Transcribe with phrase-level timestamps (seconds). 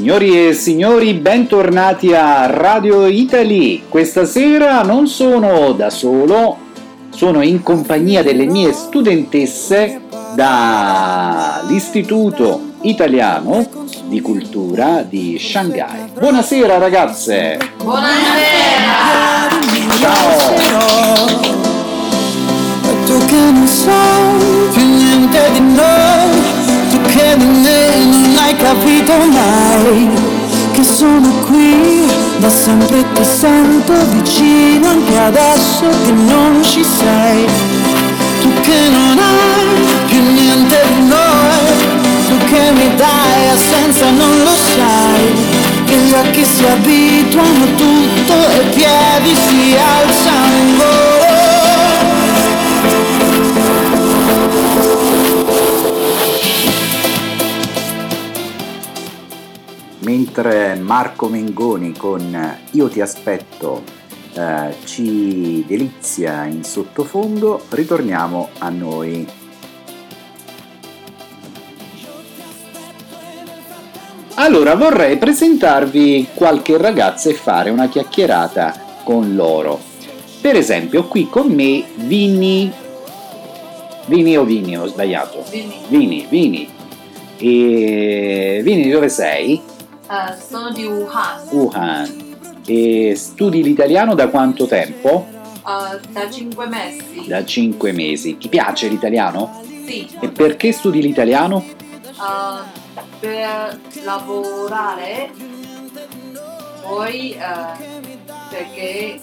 [0.00, 3.82] Signori e signori, bentornati a Radio Italy.
[3.86, 6.56] Questa sera non sono da solo,
[7.10, 10.00] sono in compagnia delle mie studentesse
[10.34, 13.68] dall'Istituto Italiano
[14.06, 16.12] di Cultura di Shanghai.
[16.18, 17.58] Buonasera ragazze!
[17.76, 19.50] Buonasera!
[20.00, 21.59] Ciao!
[28.70, 30.08] Capito mai,
[30.70, 32.06] che sono qui,
[32.38, 37.46] da sempre ti sento vicino anche adesso che non ci sei,
[38.40, 41.74] tu che non hai più niente di noi,
[42.28, 45.24] tu che mi dai assenza non lo sai,
[45.86, 51.09] che gli occhi si abituano tutto e i piedi si alzano in volo.
[61.00, 63.82] Marco Mengoni con Io ti aspetto
[64.34, 69.26] eh, ci delizia in sottofondo, ritorniamo a noi.
[74.34, 79.80] Allora vorrei presentarvi qualche ragazza e fare una chiacchierata con loro.
[80.42, 82.70] Per esempio, qui con me Vini.
[84.04, 85.44] Vini o Vini, ho sbagliato.
[85.50, 85.76] Vini.
[85.88, 86.68] Vini, Vini.
[87.38, 89.69] E Vini, dove sei?
[90.48, 92.36] Sono di Wuhan, Wuhan.
[92.66, 95.26] E studi l'italiano da quanto tempo?
[95.30, 97.24] eh, da 5 mesi.
[97.28, 98.36] Da 5 mesi.
[98.36, 99.62] Ti piace l'italiano?
[99.86, 101.64] Sì, E perché studi l'italiano?
[101.64, 105.30] eh, per lavorare,
[106.82, 107.38] poi eh,
[108.50, 109.20] perché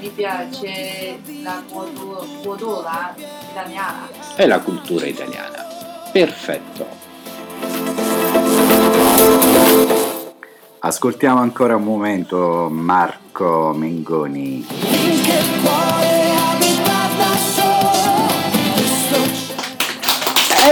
[0.00, 3.14] mi piace la cultu- cultura
[3.50, 4.08] italiana.
[4.36, 5.64] È la cultura italiana.
[6.12, 7.03] Perfetto.
[10.86, 14.66] Ascoltiamo ancora un momento Marco Mengoni.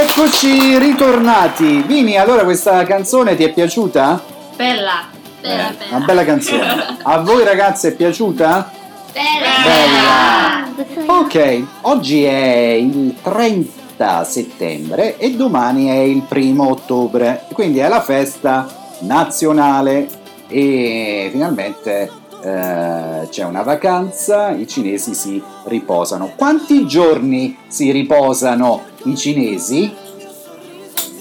[0.02, 1.80] Eccoci ritornati.
[1.86, 4.22] Vini, allora questa canzone ti è piaciuta?
[4.54, 5.08] Bella.
[5.40, 6.98] Eh, Una bella canzone.
[7.04, 8.70] A voi ragazze è piaciuta?
[9.14, 10.66] Bella.
[11.06, 11.20] Bella.
[11.20, 18.02] Ok, oggi è il 30 settembre e domani è il primo ottobre, quindi è la
[18.02, 20.08] festa nazionale
[20.48, 22.10] e finalmente
[22.42, 26.32] eh, c'è una vacanza, i cinesi si riposano.
[26.34, 29.94] Quanti giorni si riposano i cinesi?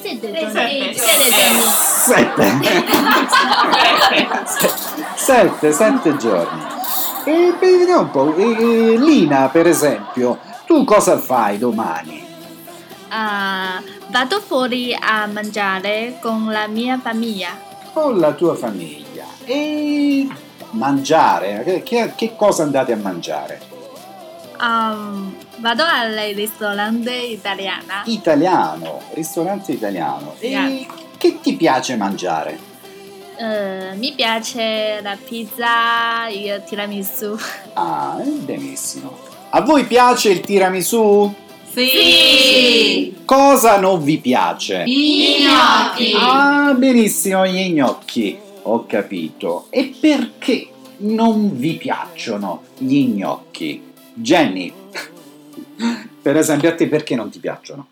[0.02, 0.52] Sette Sette.
[0.52, 0.94] giorni.
[0.96, 2.97] Sette giorni.
[5.16, 6.18] Sette.
[6.18, 6.62] giorni.
[7.24, 8.36] E beh, vediamo un po'.
[8.36, 12.25] E, Lina, per esempio, tu cosa fai domani?
[13.09, 17.69] Ah, vado fuori a mangiare con la mia famiglia.
[17.94, 19.25] Con la tua famiglia.
[19.46, 20.28] E
[20.72, 21.63] mangiare?
[21.63, 23.59] Che, che- che cosa andate a mangiare?
[24.62, 28.03] Um, vado al ristorante italiano.
[28.06, 30.35] Italiano, ristorante italiano.
[30.40, 30.85] E
[31.18, 32.59] che ti piace mangiare?
[33.38, 37.35] Eh, mi piace la pizza, il tiramisù.
[37.74, 39.18] Ah, eh, benissimo.
[39.50, 41.34] A voi piace il tiramisù?
[41.73, 43.15] Sì.
[43.25, 44.83] Cosa non vi piace?
[44.85, 46.13] I gnocchi.
[46.17, 48.37] Ah, benissimo, gli gnocchi.
[48.63, 49.67] Ho capito.
[49.69, 53.81] E perché non vi piacciono gli gnocchi?
[54.13, 54.71] Jenny,
[56.21, 57.88] per esempio, a te perché non ti piacciono?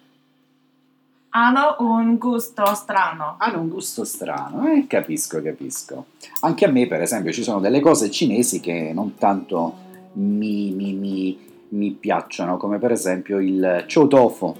[1.31, 3.35] Hanno un gusto strano.
[3.37, 4.87] Hanno un gusto strano, eh?
[4.87, 6.05] Capisco, capisco.
[6.41, 9.73] Anche a me, per esempio, ci sono delle cose cinesi che non tanto
[10.13, 14.55] mi, mi- mi- mi piacciono, come per esempio il chow tofu.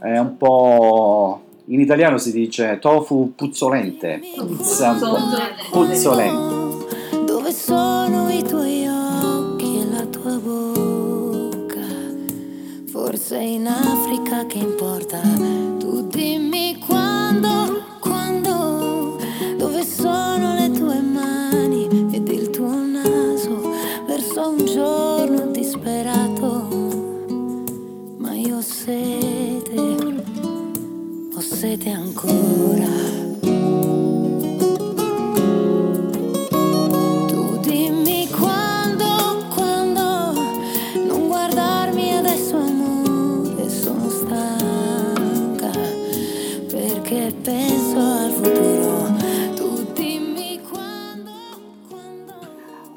[0.00, 1.42] È un po'...
[1.66, 4.20] In italiano si dice tofu puzzolente.
[4.38, 5.18] Un po'.
[5.70, 7.26] Puzzolente.
[7.26, 11.84] Dove sono i tuoi occhi e la tua bocca?
[12.86, 15.20] Forse in Africa che importa?
[15.78, 16.57] Tu dimmi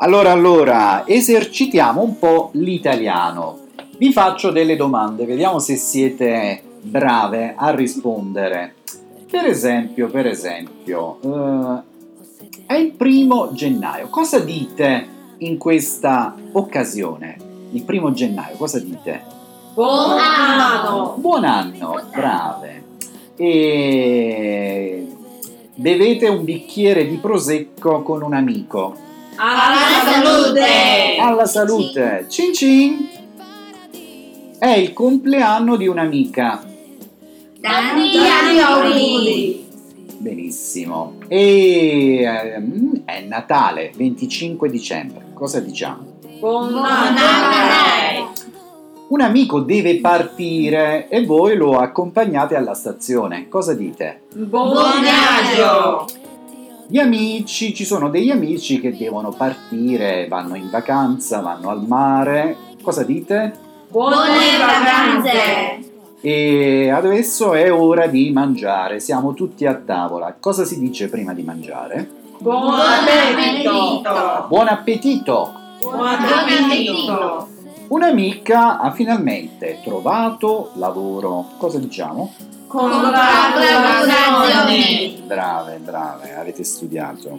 [0.04, 3.60] Allora, allora, esercitiamo un po' l'italiano.
[3.98, 8.78] Vi faccio delle domande, vediamo se siete brave a rispondere.
[9.30, 14.08] Per esempio, per esempio, eh, è il primo gennaio.
[14.08, 15.08] Cosa dite
[15.38, 17.38] in questa occasione?
[17.70, 19.24] Il primo gennaio, cosa dite?
[19.76, 21.14] Buon anno.
[21.20, 22.84] Buon anno, brave.
[23.36, 25.08] E
[25.76, 29.10] bevete un bicchiere di prosecco con un amico.
[29.44, 31.16] Alla salute.
[31.20, 32.26] Alla salute!
[32.28, 33.10] Cin cin!
[34.58, 36.64] È il compleanno di un'amica.
[37.60, 39.68] Tanti anni auguri.
[40.18, 41.16] Benissimo.
[41.28, 45.26] E ehm, è Natale, 25 dicembre.
[45.34, 46.20] Cosa diciamo?
[46.40, 48.30] Buon Natale.
[49.08, 53.50] Un amico deve partire e voi lo accompagnate alla stazione.
[53.50, 54.22] Cosa dite?
[54.34, 56.06] Buon viaggio.
[56.92, 62.58] Gli amici, ci sono degli amici che devono partire, vanno in vacanza, vanno al mare.
[62.82, 63.54] Cosa dite?
[63.88, 65.30] Buone vacanze.
[66.20, 70.36] E adesso è ora di mangiare, siamo tutti a tavola.
[70.38, 72.10] Cosa si dice prima di mangiare?
[72.40, 74.04] Buon appetito.
[74.50, 75.54] Buon appetito!
[75.80, 77.48] Buon appetito.
[77.88, 81.52] Un'amica ha finalmente trovato lavoro.
[81.56, 82.34] Cosa diciamo?
[82.72, 85.22] Congratulazioni.
[85.26, 87.38] Brave, brave, avete studiato.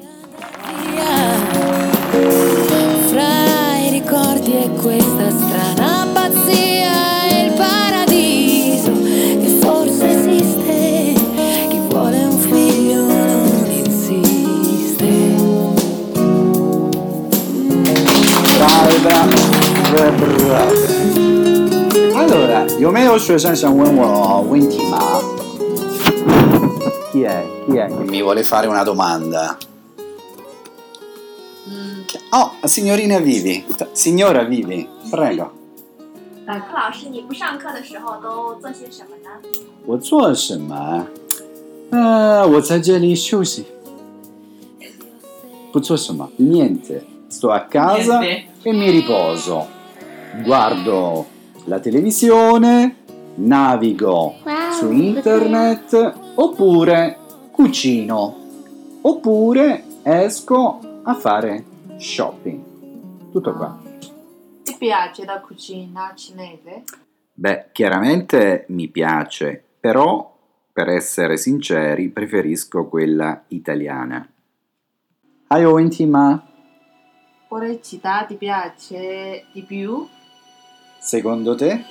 [3.09, 11.15] Fra i ricordi e questa strana pazzia e il paradiso che forse esiste.
[11.71, 15.07] Chi vuole un figlio non insiste.
[18.59, 21.32] Brave, brave, brave.
[22.32, 25.00] Allora, 有没有学生想问我问题吗？
[27.12, 27.46] Chi è?
[27.66, 29.58] Chi è che mi vuole fare una domanda?
[32.32, 33.66] Oh, signorina Vivi.
[33.94, 35.52] Signora Vivi, prego.
[36.46, 39.30] 呃，柯老师，你不上课的时候都做些什么呢？
[39.86, 41.06] 我做什么？
[41.92, 43.66] 呃，我在这里休息。
[45.72, 46.30] 不做什么？
[46.38, 47.04] Niente.
[47.30, 48.46] Sto a casa Niente.
[48.64, 49.68] e mi riposo.
[50.46, 51.26] Guardo
[51.65, 52.97] la televisione,
[53.37, 54.37] navigo
[54.79, 57.19] su internet oppure
[57.51, 58.37] cucino
[59.03, 61.65] oppure esco a fare
[61.97, 63.31] shopping.
[63.31, 63.81] Tutto qua.
[64.63, 66.85] Ti piace la cucina cinese?
[67.35, 70.31] Beh, chiaramente mi piace, però
[70.73, 74.27] per essere sinceri preferisco quella italiana.
[75.49, 76.47] Hai intima?
[77.49, 80.07] Quale città ti piace di più?
[81.03, 81.85] Secondo te?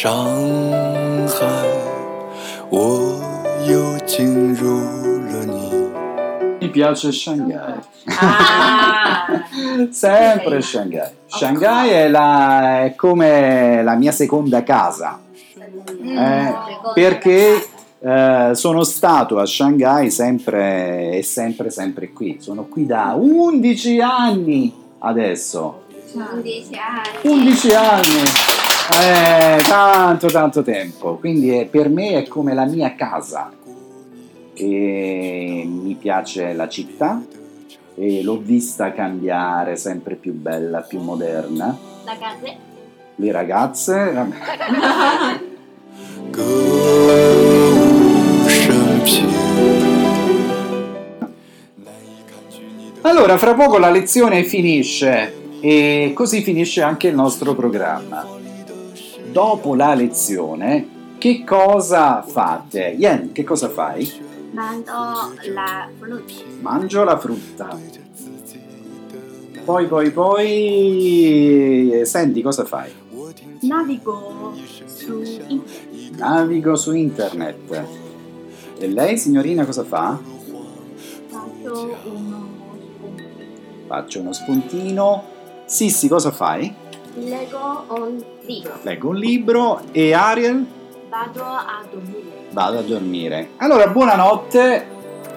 [0.00, 1.68] Shanghai，
[2.70, 3.20] 我
[3.68, 5.86] 又进入了你。
[6.60, 7.74] Mi piace Shanghai.
[8.18, 9.26] Ah.
[9.90, 11.10] Sempre Shanghai.
[11.26, 15.20] Shanghai è, la- è come la mia seconda casa.
[16.04, 16.54] Eh,
[16.94, 17.68] perché
[18.00, 22.38] eh, sono stato a Shanghai sempre e sempre, sempre qui.
[22.40, 25.82] Sono qui da 11 anni adesso.
[26.14, 27.40] 11 anni.
[27.40, 28.22] 11 anni!
[28.93, 33.51] Eh, tanto tanto tempo, quindi è, per me è come la mia casa.
[34.53, 37.23] E mi piace la città
[37.95, 41.77] e l'ho vista cambiare sempre più bella, più moderna.
[42.03, 42.57] Le Ragazze.
[43.15, 44.13] Le ragazze.
[53.01, 58.40] allora, fra poco la lezione finisce e così finisce anche il nostro programma.
[59.31, 62.95] Dopo la lezione, che cosa fate?
[62.97, 64.29] Yen, che cosa fai?
[64.51, 64.93] mando
[65.53, 66.33] la frutta.
[66.59, 67.79] Mangio la frutta.
[69.63, 72.01] Poi, poi, poi...
[72.03, 72.91] Senti, cosa fai?
[73.61, 76.17] Navigo su internet.
[76.17, 77.85] Navigo su internet.
[78.79, 80.19] E lei, signorina, cosa fa?
[81.27, 82.49] Faccio uno
[82.81, 83.23] spunto.
[83.87, 85.23] Faccio uno spuntino.
[85.65, 86.73] Sissi, cosa fai?
[87.15, 88.73] Leggo un libro.
[88.83, 90.65] Leggo un libro e Ariel?
[91.09, 92.47] Vado a dormire.
[92.51, 93.49] Vado a dormire.
[93.57, 94.85] Allora, buonanotte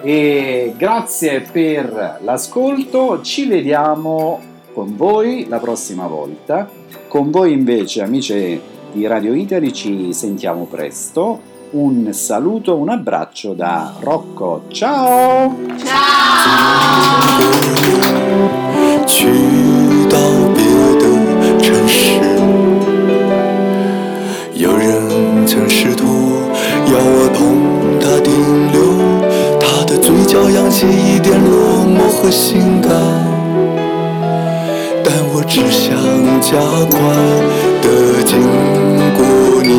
[0.01, 3.21] e grazie per l'ascolto.
[3.21, 4.39] Ci vediamo
[4.73, 6.69] con voi la prossima volta.
[7.09, 11.53] Con voi invece, amici di Radio Italy, ci sentiamo presto.
[11.71, 14.63] Un saluto, un abbraccio da Rocco.
[14.69, 15.57] Ciao!
[19.05, 20.54] Ciao!
[21.65, 22.21] 城市。
[24.53, 26.05] 有人曾试图
[26.85, 27.57] 要我同
[27.99, 28.31] 他停
[28.71, 28.77] 留，
[29.59, 32.91] 他的嘴角扬起一点落寞和性感，
[35.03, 35.89] 但我只想
[36.39, 36.55] 加
[36.85, 36.95] 快
[37.81, 38.37] 的经
[39.17, 39.25] 过
[39.63, 39.73] 你，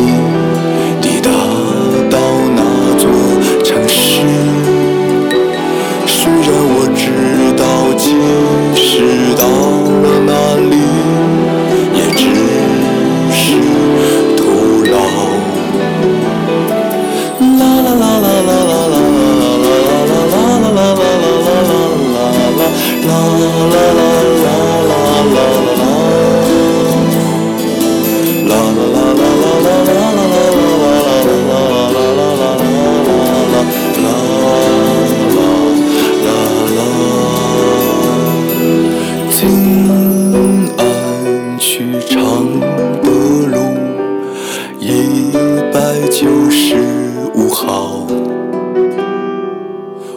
[47.37, 48.07] 五号，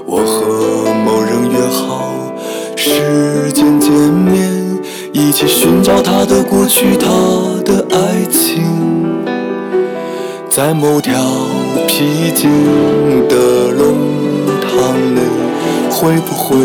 [0.05, 2.13] 我和某人约好
[2.77, 4.79] 时间见面，
[5.11, 7.09] 一起寻找他的过去，他
[7.65, 8.63] 的爱情。
[10.49, 11.13] 在某条
[11.89, 12.49] 僻静
[13.27, 13.35] 的
[13.73, 13.97] 弄
[14.61, 15.19] 堂里，
[15.91, 16.55] 会不会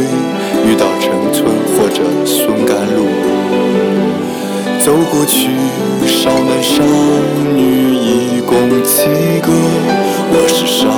[0.64, 1.44] 遇到陈村
[1.74, 3.04] 或者孙甘露？
[4.78, 5.48] 走过去，
[6.06, 6.80] 少男少
[7.56, 9.08] 女一共七
[9.40, 10.03] 个？
[10.36, 10.88] 我是少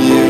[0.00, 0.23] 年。